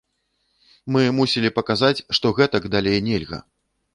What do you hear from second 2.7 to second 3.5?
далей нельга.